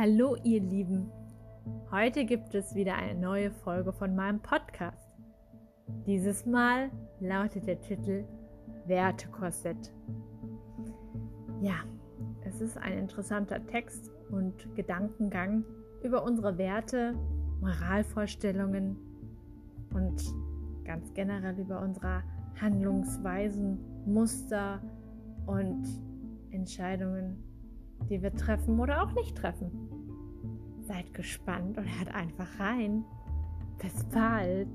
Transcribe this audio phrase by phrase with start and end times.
[0.00, 1.10] Hallo ihr Lieben,
[1.90, 5.10] heute gibt es wieder eine neue Folge von meinem Podcast.
[6.06, 8.24] Dieses Mal lautet der Titel
[8.86, 9.92] Wertekorsett.
[11.60, 11.74] Ja,
[12.44, 15.64] es ist ein interessanter Text und Gedankengang
[16.02, 17.14] über unsere Werte,
[17.60, 18.96] Moralvorstellungen
[19.92, 20.22] und
[20.84, 22.22] ganz generell über unsere
[22.60, 24.80] Handlungsweisen, Muster
[25.46, 25.84] und
[26.50, 27.42] Entscheidungen,
[28.08, 29.70] die wir treffen oder auch nicht treffen.
[30.80, 33.04] Seid gespannt und hört einfach rein.
[33.78, 34.68] Bis bald.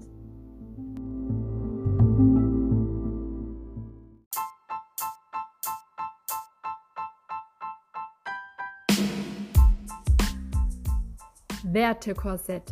[11.64, 12.72] Wertekorsett.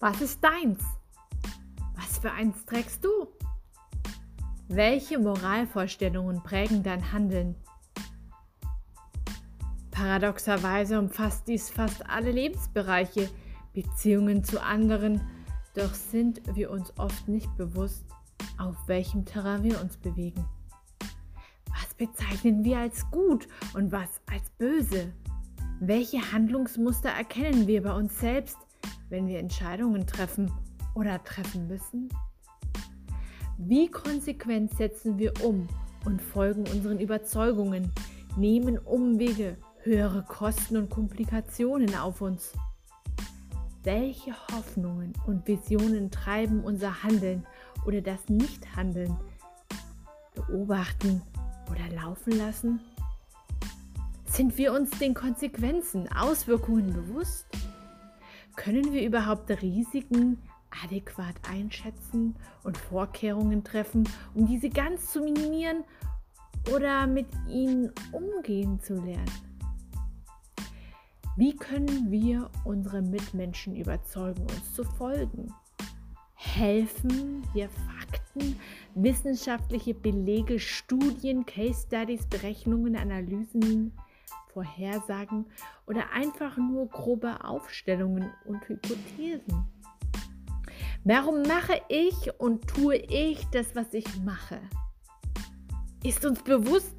[0.00, 0.82] Was ist deins?
[1.94, 3.35] Was für eins trägst du?
[4.68, 7.54] Welche Moralvorstellungen prägen dein Handeln?
[9.92, 13.30] Paradoxerweise umfasst dies fast alle Lebensbereiche,
[13.74, 15.20] Beziehungen zu anderen,
[15.74, 18.06] doch sind wir uns oft nicht bewusst,
[18.58, 20.44] auf welchem Terrain wir uns bewegen.
[21.70, 25.12] Was bezeichnen wir als gut und was als böse?
[25.78, 28.58] Welche Handlungsmuster erkennen wir bei uns selbst,
[29.10, 30.50] wenn wir Entscheidungen treffen
[30.96, 32.08] oder treffen müssen?
[33.58, 35.66] Wie konsequent setzen wir um
[36.04, 37.90] und folgen unseren Überzeugungen,
[38.36, 42.52] nehmen Umwege, höhere Kosten und Komplikationen auf uns?
[43.82, 47.46] Welche Hoffnungen und Visionen treiben unser Handeln
[47.86, 49.16] oder das Nichthandeln?
[50.34, 51.22] Beobachten
[51.70, 52.80] oder laufen lassen?
[54.26, 57.46] Sind wir uns den Konsequenzen, Auswirkungen bewusst?
[58.54, 60.42] Können wir überhaupt Risiken
[60.84, 65.84] adäquat einschätzen und Vorkehrungen treffen, um diese ganz zu minimieren
[66.74, 69.30] oder mit ihnen umgehen zu lernen?
[71.36, 75.52] Wie können wir unsere Mitmenschen überzeugen, uns zu folgen?
[76.34, 78.58] Helfen wir Fakten,
[78.94, 83.92] wissenschaftliche Belege, Studien, Case Studies, Berechnungen, Analysen,
[84.48, 85.44] Vorhersagen
[85.86, 89.66] oder einfach nur grobe Aufstellungen und Hypothesen?
[91.08, 94.60] Warum mache ich und tue ich das, was ich mache?
[96.02, 96.96] Ist uns bewusst,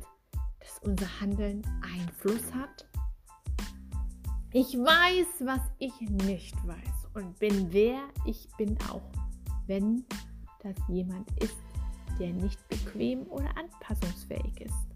[0.61, 2.87] dass unser Handeln Einfluss hat?
[4.53, 9.11] Ich weiß, was ich nicht weiß und bin wer ich bin auch,
[9.65, 10.05] wenn
[10.63, 11.57] das jemand ist,
[12.17, 14.87] der nicht bequem oder anpassungsfähig ist.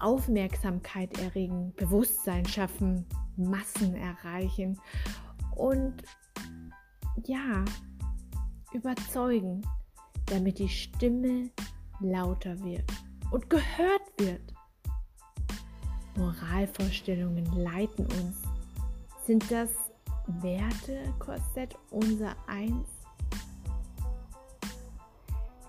[0.00, 3.04] Aufmerksamkeit erregen, Bewusstsein schaffen,
[3.36, 4.80] Massen erreichen
[5.56, 6.02] und
[7.26, 7.64] ja,
[8.72, 9.62] überzeugen,
[10.26, 11.50] damit die Stimme
[12.00, 12.84] lauter wird
[13.30, 14.54] und gehört wird.
[16.16, 18.36] Moralvorstellungen leiten uns.
[19.24, 19.70] Sind das
[20.26, 22.88] Wertekorsett unser Eins?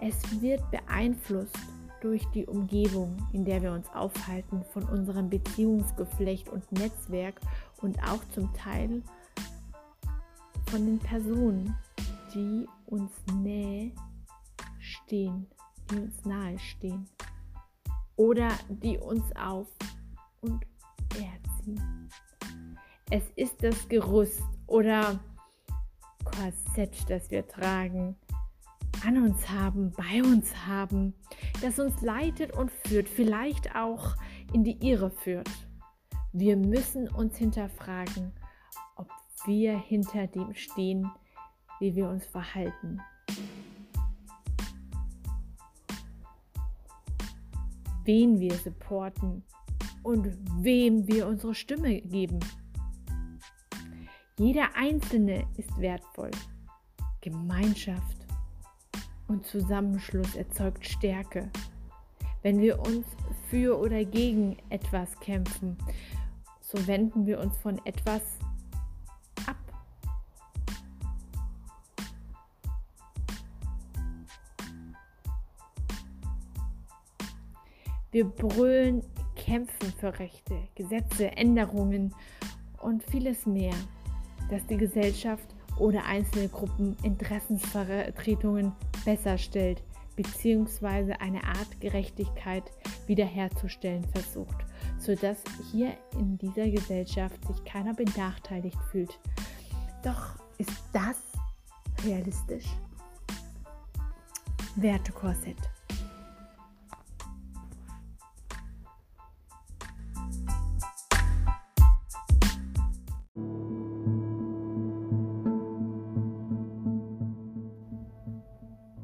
[0.02, 1.58] Es wird beeinflusst
[2.02, 7.40] durch die Umgebung, in der wir uns aufhalten, von unserem Beziehungsgeflecht und Netzwerk
[7.82, 9.04] und auch zum Teil
[10.70, 11.76] von den Personen,
[12.34, 13.92] die uns nähe
[14.80, 15.48] stehen,
[15.90, 17.10] die uns nahe stehen
[18.16, 19.68] oder die uns auf
[20.42, 20.64] und
[21.16, 22.10] erziehen.
[23.10, 25.20] Es ist das Gerüst oder
[26.24, 28.16] Korsett, das wir tragen,
[29.04, 31.16] an uns haben, bei uns haben,
[31.62, 34.16] das uns leitet und führt, vielleicht auch
[34.54, 35.50] in die Irre führt.
[36.32, 38.34] Wir müssen uns hinterfragen,
[39.46, 41.10] wir hinter dem stehen,
[41.80, 43.00] wie wir uns verhalten.
[48.06, 49.44] Wen wir supporten
[50.04, 52.40] und wem wir unsere Stimme geben.
[54.38, 56.32] Jeder Einzelne ist wertvoll.
[57.22, 58.18] Gemeinschaft
[59.28, 61.50] und Zusammenschluss erzeugt Stärke.
[62.42, 63.06] Wenn wir uns
[63.50, 65.78] für oder gegen etwas kämpfen,
[66.62, 68.22] so wenden wir uns von etwas
[78.12, 79.04] Wir brüllen
[79.36, 82.14] kämpfen für Rechte, Gesetze, Änderungen
[82.82, 83.74] und vieles mehr,
[84.50, 88.72] das die Gesellschaft oder einzelne Gruppen Interessensvertretungen
[89.06, 89.84] besser stellt
[90.16, 91.14] bzw.
[91.20, 92.64] eine Art Gerechtigkeit
[93.08, 94.58] wiederherzustellen versucht,
[94.98, 95.38] sodass
[95.72, 99.20] hier in dieser Gesellschaft sich keiner benachteiligt fühlt.
[100.04, 101.18] Doch ist das
[102.04, 102.66] realistisch?
[104.76, 105.79] Wertekorsett.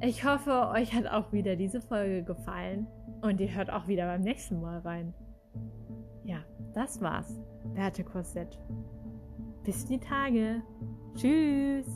[0.06, 2.86] Ich hoffe, euch hat auch wieder diese Folge gefallen
[3.24, 5.16] und ihr hört auch wieder beim nächsten Mal rein.
[6.24, 6.44] Ja,
[6.76, 7.42] das war's.
[7.74, 8.60] Werte Korsett.
[9.64, 10.62] Bis die Tage.
[11.16, 11.88] Tschüss.